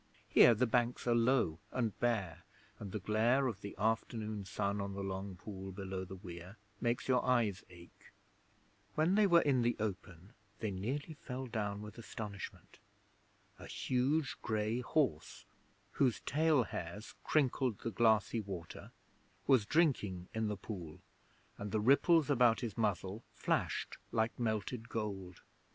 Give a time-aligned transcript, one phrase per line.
[0.27, 2.43] Here the banks are low and bare,
[2.79, 7.07] and the glare of the afternoon sun on the Long Pool below the weir makes
[7.07, 8.11] your eyes ache.
[8.95, 12.79] When they were in the open they nearly fell down with astonishment.
[13.59, 15.45] A huge grey horse,
[15.91, 18.91] whose tail hairs crinkled the glassy water,
[19.45, 20.99] was drinking in the pool,
[21.59, 25.41] and the ripples about his muzzle flashed like melted gold.